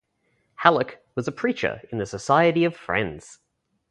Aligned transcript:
Hallock 0.55 0.97
was 1.13 1.27
a 1.27 1.31
preacher 1.31 1.81
in 1.91 1.99
the 1.99 2.07
Society 2.07 2.65
of 2.65 2.75
Friends. 2.75 3.37